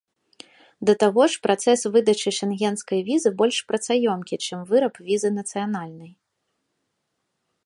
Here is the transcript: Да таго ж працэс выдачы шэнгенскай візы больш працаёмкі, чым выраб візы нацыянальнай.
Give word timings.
Да 0.89 0.93
таго 1.03 1.23
ж 1.33 1.43
працэс 1.45 1.79
выдачы 1.97 2.29
шэнгенскай 2.39 2.99
візы 3.11 3.29
больш 3.43 3.57
працаёмкі, 3.73 4.35
чым 4.49 4.59
выраб 4.73 4.95
візы 5.11 5.29
нацыянальнай. 5.41 6.11